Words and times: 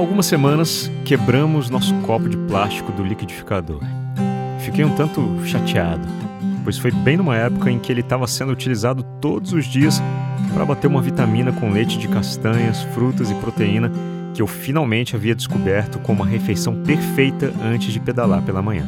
algumas 0.00 0.26
semanas, 0.26 0.90
quebramos 1.04 1.68
nosso 1.68 1.94
copo 2.00 2.28
de 2.28 2.36
plástico 2.36 2.90
do 2.92 3.04
liquidificador. 3.04 3.80
Fiquei 4.60 4.84
um 4.84 4.94
tanto 4.94 5.20
chateado, 5.44 6.06
pois 6.64 6.78
foi 6.78 6.90
bem 6.90 7.16
numa 7.16 7.36
época 7.36 7.70
em 7.70 7.78
que 7.78 7.92
ele 7.92 8.00
estava 8.00 8.26
sendo 8.26 8.50
utilizado 8.50 9.02
todos 9.20 9.52
os 9.52 9.66
dias 9.66 10.02
para 10.54 10.64
bater 10.64 10.86
uma 10.86 11.02
vitamina 11.02 11.52
com 11.52 11.70
leite 11.70 11.98
de 11.98 12.08
castanhas, 12.08 12.82
frutas 12.94 13.30
e 13.30 13.34
proteína 13.34 13.92
que 14.34 14.40
eu 14.40 14.46
finalmente 14.46 15.14
havia 15.14 15.34
descoberto 15.34 15.98
como 15.98 16.22
uma 16.22 16.30
refeição 16.30 16.82
perfeita 16.82 17.52
antes 17.62 17.92
de 17.92 18.00
pedalar 18.00 18.42
pela 18.42 18.62
manhã. 18.62 18.86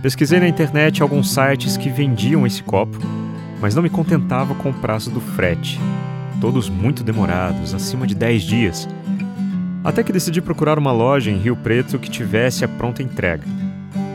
Pesquisei 0.00 0.38
na 0.38 0.46
internet 0.46 1.02
alguns 1.02 1.32
sites 1.32 1.76
que 1.76 1.88
vendiam 1.88 2.46
esse 2.46 2.62
copo, 2.62 2.98
mas 3.60 3.74
não 3.74 3.82
me 3.82 3.90
contentava 3.90 4.54
com 4.54 4.70
o 4.70 4.74
prazo 4.74 5.10
do 5.10 5.20
frete, 5.20 5.80
todos 6.40 6.68
muito 6.68 7.02
demorados, 7.02 7.74
acima 7.74 8.06
de 8.06 8.14
10 8.14 8.42
dias. 8.42 8.88
Até 9.86 10.02
que 10.02 10.12
decidi 10.12 10.42
procurar 10.42 10.80
uma 10.80 10.90
loja 10.90 11.30
em 11.30 11.36
Rio 11.36 11.54
Preto 11.54 11.96
que 11.96 12.10
tivesse 12.10 12.64
a 12.64 12.68
pronta 12.68 13.04
entrega. 13.04 13.44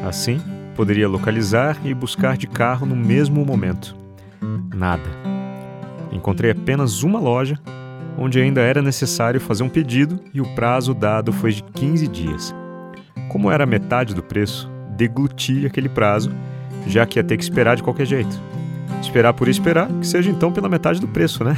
Assim, 0.05 0.37
poderia 0.75 1.07
localizar 1.07 1.77
e 1.85 1.93
buscar 1.93 2.35
de 2.35 2.45
carro 2.45 2.85
no 2.85 2.93
mesmo 2.93 3.45
momento. 3.45 3.95
Nada. 4.75 5.09
Encontrei 6.11 6.51
apenas 6.51 7.03
uma 7.03 7.21
loja 7.21 7.57
onde 8.17 8.37
ainda 8.37 8.59
era 8.59 8.81
necessário 8.81 9.39
fazer 9.39 9.63
um 9.63 9.69
pedido 9.69 10.19
e 10.33 10.41
o 10.41 10.55
prazo 10.55 10.93
dado 10.93 11.31
foi 11.31 11.53
de 11.53 11.63
15 11.63 12.05
dias. 12.09 12.53
Como 13.29 13.49
era 13.49 13.65
metade 13.65 14.13
do 14.13 14.21
preço, 14.21 14.69
degluti 14.97 15.65
aquele 15.65 15.87
prazo, 15.87 16.33
já 16.85 17.05
que 17.05 17.17
ia 17.17 17.23
ter 17.23 17.37
que 17.37 17.43
esperar 17.43 17.77
de 17.77 17.83
qualquer 17.83 18.05
jeito. 18.05 18.41
Esperar 19.01 19.31
por 19.31 19.47
esperar, 19.47 19.87
que 19.87 20.05
seja 20.05 20.29
então 20.29 20.51
pela 20.51 20.67
metade 20.67 20.99
do 20.99 21.07
preço, 21.07 21.45
né? 21.45 21.55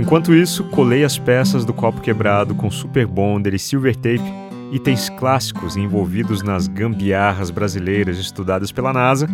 Enquanto 0.00 0.34
isso, 0.34 0.64
colei 0.64 1.04
as 1.04 1.18
peças 1.18 1.66
do 1.66 1.74
copo 1.74 2.00
quebrado 2.00 2.54
com 2.54 2.70
super 2.70 3.06
bonder 3.06 3.52
e 3.52 3.58
silver 3.58 3.94
tape, 3.94 4.24
itens 4.72 5.10
clássicos 5.10 5.76
envolvidos 5.76 6.42
nas 6.42 6.66
gambiarras 6.66 7.50
brasileiras 7.50 8.18
estudadas 8.18 8.72
pela 8.72 8.94
NASA, 8.94 9.28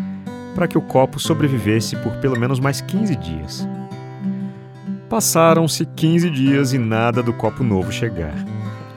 para 0.57 0.67
que 0.67 0.77
o 0.77 0.83
copo 0.83 1.21
sobrevivesse 1.21 1.95
por 1.99 2.17
pelo 2.17 2.37
menos 2.37 2.59
mais 2.59 2.81
15 2.81 3.15
dias. 3.15 3.69
Passaram-se 5.09 5.87
15 5.87 6.31
dias 6.31 6.73
e 6.73 6.79
nada 6.79 7.23
do 7.23 7.33
copo 7.33 7.63
novo 7.63 7.93
chegar. 7.93 8.35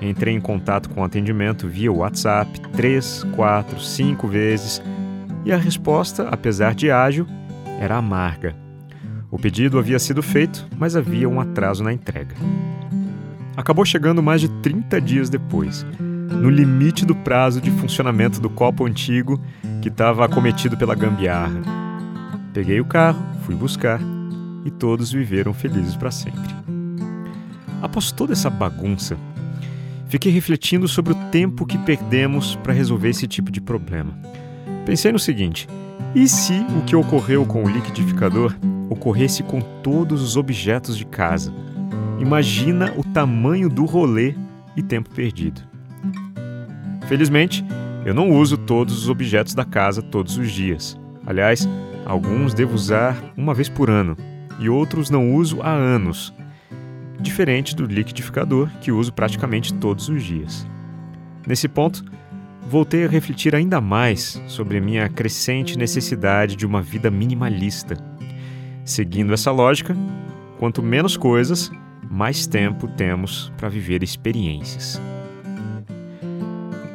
Entrei 0.01 0.33
em 0.33 0.41
contato 0.41 0.89
com 0.89 1.01
o 1.01 1.03
atendimento 1.03 1.67
via 1.67 1.91
WhatsApp 1.91 2.49
três, 2.71 3.23
quatro, 3.35 3.79
cinco 3.79 4.27
vezes 4.27 4.81
e 5.45 5.51
a 5.51 5.57
resposta, 5.57 6.29
apesar 6.29 6.73
de 6.73 6.89
ágil, 6.89 7.27
era 7.79 7.95
amarga. 7.95 8.68
O 9.31 9.37
pedido 9.37 9.77
havia 9.77 9.99
sido 9.99 10.23
feito, 10.23 10.67
mas 10.77 10.95
havia 10.95 11.29
um 11.29 11.39
atraso 11.39 11.83
na 11.83 11.93
entrega. 11.93 12.35
Acabou 13.55 13.85
chegando 13.85 14.23
mais 14.23 14.41
de 14.41 14.49
30 14.61 14.99
dias 14.99 15.29
depois, 15.29 15.85
no 15.99 16.49
limite 16.49 17.05
do 17.05 17.13
prazo 17.13 17.61
de 17.61 17.69
funcionamento 17.69 18.39
do 18.41 18.49
copo 18.49 18.85
antigo 18.85 19.39
que 19.81 19.89
estava 19.89 20.25
acometido 20.25 20.75
pela 20.77 20.95
gambiarra. 20.95 21.61
Peguei 22.53 22.79
o 22.79 22.85
carro, 22.85 23.23
fui 23.43 23.53
buscar 23.53 23.99
e 24.65 24.71
todos 24.71 25.11
viveram 25.11 25.53
felizes 25.53 25.95
para 25.95 26.09
sempre. 26.09 26.55
Após 27.81 28.11
toda 28.11 28.33
essa 28.33 28.49
bagunça, 28.49 29.15
fiquei 30.07 30.31
refletindo 30.31 30.87
sobre 30.87 31.13
o 31.13 31.29
tempo 31.31 31.67
que 31.67 31.77
perdemos 31.77 32.55
para 32.55 32.73
resolver 32.73 33.09
esse 33.09 33.27
tipo 33.27 33.51
de 33.51 33.61
problema. 33.61 34.11
Pensei 34.85 35.11
no 35.11 35.19
seguinte: 35.19 35.67
e 36.15 36.27
se 36.27 36.65
o 36.77 36.81
que 36.83 36.95
ocorreu 36.95 37.45
com 37.45 37.63
o 37.63 37.69
liquidificador 37.69 38.55
ocorresse 38.89 39.43
com 39.43 39.61
todos 39.61 40.21
os 40.21 40.35
objetos 40.35 40.97
de 40.97 41.05
casa? 41.05 41.53
Imagina 42.19 42.93
o 42.97 43.03
tamanho 43.03 43.69
do 43.69 43.85
rolê 43.85 44.35
e 44.75 44.83
tempo 44.83 45.09
perdido. 45.09 45.61
Felizmente, 47.07 47.63
eu 48.05 48.13
não 48.13 48.31
uso 48.31 48.57
todos 48.57 48.97
os 48.97 49.09
objetos 49.09 49.53
da 49.53 49.65
casa 49.65 50.01
todos 50.01 50.37
os 50.37 50.51
dias. 50.51 50.99
Aliás, 51.25 51.67
alguns 52.05 52.53
devo 52.53 52.73
usar 52.73 53.33
uma 53.37 53.53
vez 53.53 53.69
por 53.69 53.89
ano, 53.89 54.17
e 54.59 54.69
outros 54.69 55.09
não 55.09 55.33
uso 55.33 55.61
há 55.61 55.71
anos, 55.71 56.33
diferente 57.19 57.75
do 57.75 57.85
liquidificador 57.85 58.69
que 58.81 58.91
uso 58.91 59.13
praticamente 59.13 59.73
todos 59.73 60.09
os 60.09 60.23
dias. 60.23 60.67
Nesse 61.45 61.67
ponto, 61.67 62.03
voltei 62.67 63.05
a 63.05 63.09
refletir 63.09 63.55
ainda 63.55 63.81
mais 63.81 64.41
sobre 64.47 64.79
minha 64.79 65.09
crescente 65.09 65.77
necessidade 65.77 66.55
de 66.55 66.65
uma 66.65 66.81
vida 66.81 67.09
minimalista. 67.09 68.08
Seguindo 68.89 69.31
essa 69.35 69.51
lógica, 69.51 69.95
quanto 70.57 70.81
menos 70.81 71.15
coisas, 71.15 71.71
mais 72.09 72.47
tempo 72.47 72.87
temos 72.87 73.53
para 73.55 73.69
viver 73.69 74.01
experiências. 74.01 74.99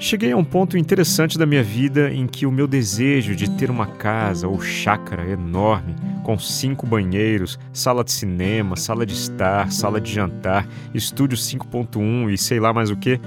Cheguei 0.00 0.32
a 0.32 0.36
um 0.36 0.42
ponto 0.42 0.76
interessante 0.76 1.38
da 1.38 1.46
minha 1.46 1.62
vida 1.62 2.12
em 2.12 2.26
que 2.26 2.46
o 2.46 2.50
meu 2.50 2.66
desejo 2.66 3.36
de 3.36 3.48
ter 3.48 3.70
uma 3.70 3.86
casa 3.86 4.48
ou 4.48 4.60
chácara 4.60 5.24
enorme, 5.30 5.94
com 6.24 6.36
cinco 6.36 6.84
banheiros, 6.84 7.60
sala 7.72 8.02
de 8.02 8.10
cinema, 8.10 8.74
sala 8.74 9.06
de 9.06 9.14
estar, 9.14 9.70
sala 9.70 10.00
de 10.00 10.12
jantar, 10.12 10.66
estúdio 10.92 11.38
5.1 11.38 12.32
e 12.32 12.36
sei 12.36 12.58
lá 12.58 12.72
mais 12.72 12.90
o 12.90 12.96
que, 12.96 13.20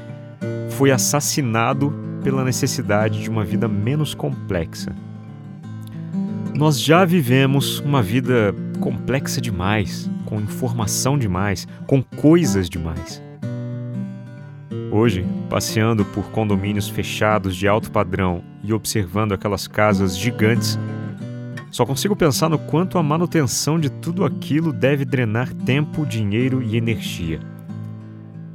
foi 0.72 0.92
assassinado 0.92 1.94
pela 2.22 2.44
necessidade 2.44 3.24
de 3.24 3.30
uma 3.30 3.46
vida 3.46 3.66
menos 3.70 4.14
complexa. 4.14 4.94
Nós 6.56 6.80
já 6.82 7.06
vivemos 7.06 7.80
uma 7.80 8.02
vida 8.02 8.54
complexa 8.80 9.40
demais, 9.40 10.10
com 10.26 10.40
informação 10.42 11.18
demais, 11.18 11.68
com 11.86 12.02
coisas 12.02 12.70
demais. 12.70 13.22
Hoje, 14.92 15.26
passeando 15.50 16.04
por 16.06 16.32
condomínios 16.32 16.88
fechados 16.88 17.56
de 17.56 17.68
alto 17.68 17.92
padrão 17.92 18.44
e 18.64 18.74
observando 18.74 19.34
aquelas 19.34 19.68
casas 19.68 20.18
gigantes, 20.18 20.80
só 21.70 21.86
consigo 21.86 22.16
pensar 22.16 22.50
no 22.50 22.58
quanto 22.58 22.98
a 22.98 23.04
manutenção 23.04 23.80
de 23.80 23.90
tudo 23.90 24.26
aquilo 24.26 24.72
deve 24.74 25.06
drenar 25.06 25.54
tempo, 25.54 26.06
dinheiro 26.06 26.64
e 26.64 26.78
energia. 26.78 27.40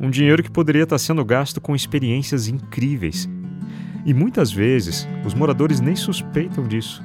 Um 0.00 0.10
dinheiro 0.10 0.42
que 0.42 0.50
poderia 0.50 0.82
estar 0.82 0.98
sendo 0.98 1.24
gasto 1.24 1.60
com 1.60 1.76
experiências 1.76 2.48
incríveis. 2.48 3.28
E 4.04 4.12
muitas 4.12 4.50
vezes 4.50 5.06
os 5.24 5.34
moradores 5.34 5.78
nem 5.78 5.94
suspeitam 5.94 6.66
disso. 6.66 7.00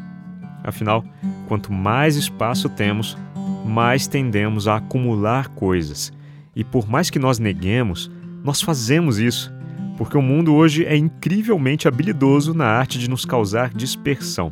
Afinal, 0.64 1.04
quanto 1.48 1.72
mais 1.72 2.16
espaço 2.16 2.70
temos, 2.70 3.18
mais 3.66 4.08
tendemos 4.08 4.68
a 4.68 4.78
acumular 4.78 5.50
coisas. 5.50 6.12
E 6.56 6.64
por 6.64 6.88
mais 6.88 7.10
que 7.10 7.20
nós 7.20 7.40
neguemos, 7.40 8.12
nós 8.44 8.62
fazemos 8.62 9.20
isso, 9.20 9.54
porque 9.98 10.18
o 10.18 10.22
mundo 10.22 10.54
hoje 10.54 10.86
é 10.86 10.96
incrivelmente 10.96 11.88
habilidoso 11.88 12.54
na 12.54 12.66
arte 12.66 12.98
de 12.98 13.10
nos 13.10 13.26
causar 13.26 13.74
dispersão. 13.74 14.52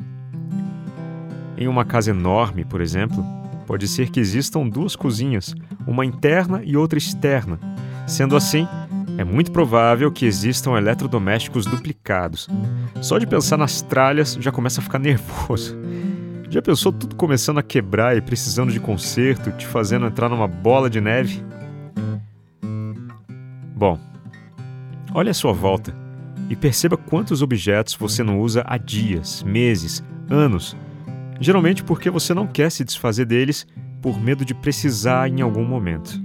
Em 1.58 1.68
uma 1.68 1.86
casa 1.86 2.12
enorme, 2.12 2.66
por 2.66 2.82
exemplo, 2.82 3.26
pode 3.66 3.88
ser 3.88 4.10
que 4.10 4.20
existam 4.20 4.68
duas 4.68 4.96
cozinhas, 4.96 5.56
uma 5.88 6.06
interna 6.06 6.62
e 6.64 6.76
outra 6.76 6.98
externa. 6.98 7.60
Sendo 8.06 8.36
assim, 8.36 8.68
é 9.18 9.24
muito 9.24 9.52
provável 9.52 10.12
que 10.12 10.26
existam 10.26 10.78
eletrodomésticos 10.78 11.66
duplicados. 11.66 12.48
Só 13.02 13.18
de 13.18 13.26
pensar 13.26 13.58
nas 13.58 13.82
tralhas 13.82 14.38
já 14.40 14.52
começa 14.52 14.82
a 14.82 14.84
ficar 14.84 15.00
nervoso. 15.00 15.78
Já 16.50 16.62
pensou 16.62 16.92
tudo 16.92 17.16
começando 17.16 17.58
a 17.58 17.64
quebrar 17.64 18.16
e 18.16 18.22
precisando 18.22 18.72
de 18.72 18.80
conserto, 18.80 19.52
te 19.52 19.66
fazendo 19.66 20.06
entrar 20.06 20.30
numa 20.30 20.48
bola 20.48 20.90
de 20.90 21.02
neve? 21.02 21.44
Bom, 23.76 24.00
olhe 25.14 25.30
à 25.30 25.34
sua 25.34 25.52
volta 25.52 25.94
e 26.50 26.56
perceba 26.56 26.96
quantos 26.96 27.42
objetos 27.42 27.96
você 27.96 28.24
não 28.24 28.40
usa 28.40 28.64
há 28.66 28.78
dias, 28.78 29.44
meses, 29.44 30.04
anos, 30.30 30.78
geralmente 31.40 31.84
porque 31.84 32.10
você 32.10 32.34
não 32.34 32.48
quer 32.48 32.72
se 32.72 32.84
desfazer 32.84 33.26
deles 33.26 33.68
por 34.02 34.20
medo 34.22 34.46
de 34.46 34.54
precisar 34.54 35.28
em 35.28 35.42
algum 35.42 35.66
momento. 35.66 36.25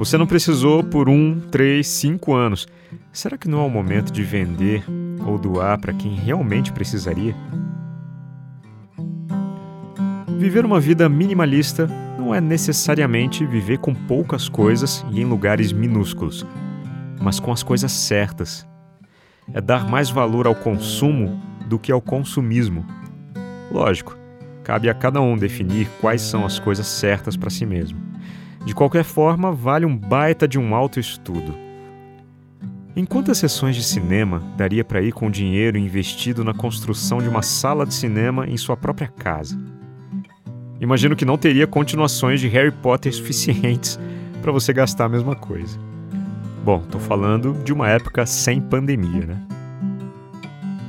Você 0.00 0.16
não 0.16 0.26
precisou 0.26 0.82
por 0.82 1.10
um, 1.10 1.38
três, 1.38 1.86
cinco 1.86 2.34
anos. 2.34 2.66
Será 3.12 3.36
que 3.36 3.46
não 3.46 3.60
é 3.60 3.66
o 3.66 3.68
momento 3.68 4.10
de 4.10 4.22
vender 4.22 4.82
ou 5.26 5.36
doar 5.36 5.78
para 5.78 5.92
quem 5.92 6.14
realmente 6.14 6.72
precisaria? 6.72 7.36
Viver 10.38 10.64
uma 10.64 10.80
vida 10.80 11.06
minimalista 11.06 11.86
não 12.18 12.34
é 12.34 12.40
necessariamente 12.40 13.44
viver 13.44 13.76
com 13.76 13.94
poucas 13.94 14.48
coisas 14.48 15.04
e 15.10 15.20
em 15.20 15.26
lugares 15.26 15.70
minúsculos, 15.70 16.46
mas 17.20 17.38
com 17.38 17.52
as 17.52 17.62
coisas 17.62 17.92
certas. 17.92 18.66
É 19.52 19.60
dar 19.60 19.86
mais 19.86 20.08
valor 20.08 20.46
ao 20.46 20.54
consumo 20.54 21.38
do 21.66 21.78
que 21.78 21.92
ao 21.92 22.00
consumismo. 22.00 22.86
Lógico, 23.70 24.16
cabe 24.64 24.88
a 24.88 24.94
cada 24.94 25.20
um 25.20 25.36
definir 25.36 25.90
quais 26.00 26.22
são 26.22 26.46
as 26.46 26.58
coisas 26.58 26.86
certas 26.86 27.36
para 27.36 27.50
si 27.50 27.66
mesmo. 27.66 28.09
De 28.64 28.74
qualquer 28.74 29.04
forma, 29.04 29.52
vale 29.52 29.86
um 29.86 29.96
baita 29.96 30.46
de 30.46 30.58
um 30.58 30.74
autoestudo. 30.74 31.54
Em 32.94 33.04
quantas 33.04 33.38
sessões 33.38 33.76
de 33.76 33.82
cinema 33.82 34.42
daria 34.56 34.84
para 34.84 35.00
ir 35.00 35.12
com 35.12 35.30
dinheiro 35.30 35.78
investido 35.78 36.44
na 36.44 36.52
construção 36.52 37.18
de 37.18 37.28
uma 37.28 37.40
sala 37.40 37.86
de 37.86 37.94
cinema 37.94 38.46
em 38.46 38.56
sua 38.56 38.76
própria 38.76 39.08
casa? 39.08 39.58
Imagino 40.80 41.14
que 41.14 41.24
não 41.24 41.38
teria 41.38 41.66
continuações 41.66 42.40
de 42.40 42.48
Harry 42.48 42.70
Potter 42.70 43.14
suficientes 43.14 43.98
para 44.42 44.52
você 44.52 44.72
gastar 44.72 45.06
a 45.06 45.08
mesma 45.08 45.36
coisa. 45.36 45.78
Bom, 46.64 46.82
estou 46.82 47.00
falando 47.00 47.54
de 47.64 47.72
uma 47.72 47.88
época 47.88 48.26
sem 48.26 48.60
pandemia, 48.60 49.26
né? 49.26 49.42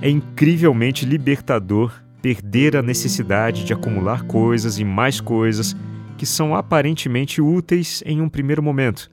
É 0.01 0.09
incrivelmente 0.09 1.05
libertador 1.05 1.93
perder 2.21 2.75
a 2.75 2.81
necessidade 2.81 3.63
de 3.63 3.73
acumular 3.73 4.23
coisas 4.23 4.79
e 4.79 4.83
mais 4.83 5.21
coisas 5.21 5.75
que 6.21 6.25
são 6.27 6.53
aparentemente 6.53 7.41
úteis 7.41 8.03
em 8.05 8.21
um 8.21 8.29
primeiro 8.29 8.61
momento, 8.61 9.09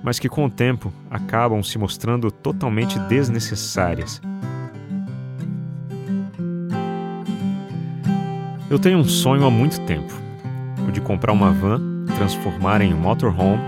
mas 0.00 0.20
que 0.20 0.28
com 0.28 0.44
o 0.44 0.48
tempo 0.48 0.92
acabam 1.10 1.60
se 1.60 1.76
mostrando 1.76 2.30
totalmente 2.30 3.00
desnecessárias. 3.00 4.22
Eu 8.70 8.78
tenho 8.78 8.98
um 8.98 9.04
sonho 9.04 9.44
há 9.44 9.50
muito 9.50 9.80
tempo: 9.86 10.14
o 10.88 10.92
de 10.92 11.00
comprar 11.00 11.32
uma 11.32 11.50
van, 11.50 11.80
transformar 12.16 12.80
em 12.80 12.94
um 12.94 12.96
motorhome 12.96 13.60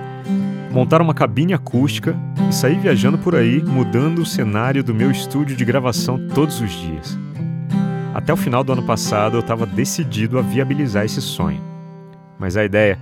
montar 0.71 1.03
uma 1.03 1.15
cabine 1.15 1.55
acústica 1.55 2.15
e 2.49 2.55
sair 2.55 2.79
viajando 2.79 3.19
por 3.19 3.35
aí, 3.35 3.61
mudando 3.61 4.21
o 4.21 4.27
cenário 4.27 4.85
do 4.85 4.95
meu 4.95 5.11
estúdio 5.11 5.57
de 5.57 5.65
gravação 5.65 6.29
todos 6.29 6.61
os 6.61 6.71
dias. 6.71 7.19
Até 8.15 8.33
o 8.33 8.37
final 8.37 8.63
do 8.63 8.73
ano 8.73 8.85
passado 8.85 9.37
eu 9.37 9.41
estava 9.41 9.67
decidido 9.67 10.39
a 10.39 10.43
viabilizar 10.43 11.05
esse 11.05 11.21
sonho, 11.21 11.61
mas 12.39 12.57
a 12.57 12.65
ideia 12.65 12.99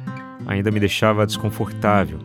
ainda 0.46 0.70
me 0.70 0.80
deixava 0.80 1.26
desconfortável. 1.26 2.18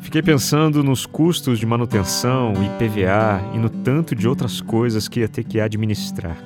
Fiquei 0.00 0.22
pensando 0.22 0.82
nos 0.82 1.04
custos 1.04 1.58
de 1.58 1.66
manutenção, 1.66 2.52
IPVA 2.52 3.42
e 3.54 3.58
no 3.58 3.68
tanto 3.68 4.14
de 4.14 4.26
outras 4.26 4.60
coisas 4.60 5.08
que 5.08 5.20
ia 5.20 5.28
ter 5.28 5.44
que 5.44 5.60
administrar. 5.60 6.36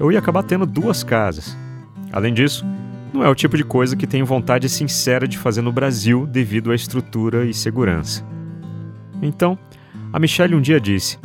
Eu 0.00 0.10
ia 0.10 0.18
acabar 0.18 0.42
tendo 0.42 0.66
duas 0.66 1.04
casas. 1.04 1.56
Além 2.12 2.34
disso, 2.34 2.66
não 3.12 3.22
é 3.22 3.28
o 3.28 3.34
tipo 3.34 3.56
de 3.56 3.62
coisa 3.62 3.94
que 3.94 4.06
tenho 4.06 4.26
vontade 4.26 4.68
sincera 4.68 5.28
de 5.28 5.38
fazer 5.38 5.60
no 5.62 5.70
Brasil 5.70 6.26
devido 6.26 6.72
à 6.72 6.74
estrutura 6.74 7.44
e 7.44 7.54
segurança. 7.54 8.24
Então, 9.20 9.58
a 10.12 10.18
Michelle 10.18 10.54
um 10.54 10.60
dia 10.60 10.80
disse: 10.80 11.18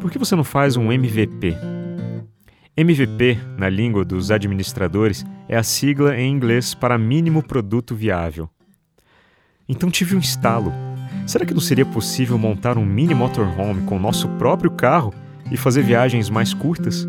Por 0.00 0.10
que 0.10 0.18
você 0.18 0.34
não 0.34 0.44
faz 0.44 0.76
um 0.76 0.90
MVP? 0.90 1.54
MVP, 2.76 3.38
na 3.58 3.68
língua 3.68 4.04
dos 4.04 4.30
administradores, 4.30 5.26
é 5.48 5.56
a 5.56 5.62
sigla 5.62 6.16
em 6.16 6.30
inglês 6.30 6.74
para 6.74 6.98
mínimo 6.98 7.42
produto 7.42 7.94
viável. 7.94 8.48
Então 9.68 9.90
tive 9.90 10.14
um 10.14 10.20
estalo. 10.20 10.72
Será 11.26 11.44
que 11.44 11.54
não 11.54 11.60
seria 11.60 11.84
possível 11.84 12.38
montar 12.38 12.78
um 12.78 12.84
mini 12.84 13.14
motorhome 13.14 13.82
com 13.82 13.96
o 13.96 14.00
nosso 14.00 14.28
próprio 14.30 14.70
carro 14.70 15.12
e 15.50 15.56
fazer 15.56 15.82
viagens 15.82 16.30
mais 16.30 16.54
curtas? 16.54 17.06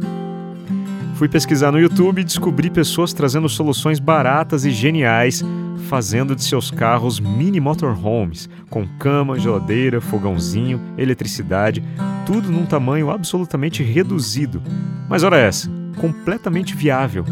Fui 1.15 1.27
pesquisar 1.27 1.71
no 1.71 1.79
YouTube 1.79 2.21
e 2.21 2.23
descobri 2.23 2.69
pessoas 2.69 3.11
trazendo 3.11 3.49
soluções 3.49 3.99
baratas 3.99 4.65
e 4.65 4.71
geniais, 4.71 5.43
fazendo 5.87 6.35
de 6.35 6.43
seus 6.43 6.69
carros 6.69 7.19
mini 7.19 7.59
motorhomes, 7.59 8.47
com 8.69 8.87
cama, 8.99 9.39
geladeira, 9.39 9.99
fogãozinho, 9.99 10.79
eletricidade, 10.95 11.83
tudo 12.25 12.51
num 12.51 12.67
tamanho 12.67 13.09
absolutamente 13.09 13.81
reduzido. 13.81 14.61
Mas 15.09 15.23
ora 15.23 15.37
essa, 15.37 15.71
completamente 15.99 16.75
viável. 16.75 17.25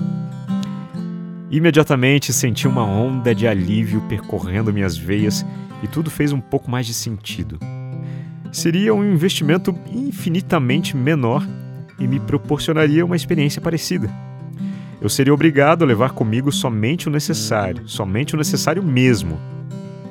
Imediatamente 1.49 2.33
senti 2.33 2.67
uma 2.67 2.83
onda 2.83 3.33
de 3.33 3.47
alívio 3.47 4.01
percorrendo 4.09 4.73
minhas 4.73 4.97
veias 4.97 5.45
e 5.83 5.87
tudo 5.87 6.09
fez 6.09 6.31
um 6.31 6.41
pouco 6.41 6.69
mais 6.69 6.85
de 6.87 6.93
sentido. 6.93 7.59
Seria 8.51 8.93
um 8.93 9.03
investimento 9.03 9.77
infinitamente 9.91 10.95
menor 10.95 11.45
e 11.99 12.07
me 12.07 12.19
proporcionaria 12.19 13.05
uma 13.05 13.15
experiência 13.15 13.61
parecida. 13.61 14.09
Eu 14.99 15.09
seria 15.09 15.33
obrigado 15.33 15.83
a 15.83 15.85
levar 15.85 16.11
comigo 16.11 16.51
somente 16.51 17.07
o 17.07 17.11
necessário, 17.11 17.87
somente 17.87 18.33
o 18.33 18.37
necessário 18.37 18.81
mesmo. 18.81 19.39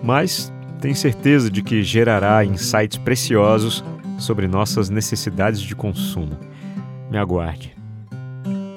Mas 0.03 0.53
tenho 0.81 0.95
certeza 0.95 1.51
de 1.51 1.63
que 1.63 1.83
gerará 1.83 2.45
insights 2.45 2.99
preciosos 2.99 3.83
sobre 4.19 4.47
nossas 4.47 4.91
necessidades 4.91 5.61
de 5.61 5.75
consumo. 5.75 6.39
Me 7.11 7.19
aguarde. 7.19 7.75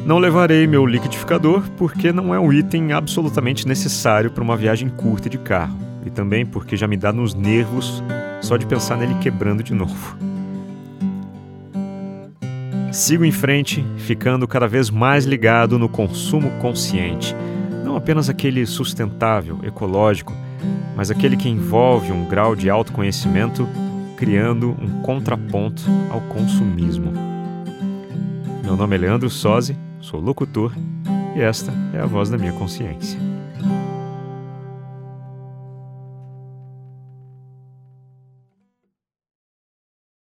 Não 0.08 0.20
levarei 0.20 0.66
meu 0.66 0.86
liquidificador 0.86 1.70
porque 1.76 2.14
não 2.14 2.34
é 2.34 2.40
um 2.40 2.54
item 2.54 2.94
absolutamente 2.94 3.68
necessário 3.68 4.32
para 4.32 4.42
uma 4.42 4.56
viagem 4.56 4.88
curta 4.88 5.30
de 5.30 5.38
carro 5.38 5.78
e 6.06 6.10
também 6.10 6.46
porque 6.46 6.78
já 6.78 6.88
me 6.88 6.96
dá 6.96 7.12
nos 7.12 7.34
nervos 7.34 8.02
só 8.40 8.56
de 8.56 8.66
pensar 8.66 8.96
nele 8.96 9.16
quebrando 9.16 9.62
de 9.62 9.74
novo. 9.74 10.18
Sigo 12.90 13.26
em 13.26 13.34
frente, 13.34 13.86
ficando 13.98 14.48
cada 14.48 14.66
vez 14.66 14.90
mais 14.90 15.26
ligado 15.26 15.78
no 15.78 15.90
consumo 15.90 16.52
consciente, 16.62 17.36
não 17.84 17.98
apenas 17.98 18.30
aquele 18.30 18.66
sustentável, 18.66 19.60
ecológico, 19.62 20.34
mas 20.96 21.12
aquele 21.12 21.36
que 21.36 21.50
envolve 21.50 22.14
um 22.14 22.24
grau 22.30 22.56
de 22.56 22.70
autoconhecimento, 22.70 23.68
criando 24.16 24.70
um 24.82 25.02
contraponto 25.02 25.84
ao 26.10 26.22
consumismo. 26.22 27.12
Meu 28.64 28.78
nome 28.78 28.96
é 28.96 29.00
Leandro 29.00 29.30
Sozzi, 29.30 29.76
sou 30.08 30.22
locutor 30.22 30.72
e 31.36 31.42
esta 31.42 31.70
é 31.94 32.00
a 32.00 32.06
voz 32.06 32.30
da 32.30 32.38
minha 32.38 32.54
consciência. 32.54 33.27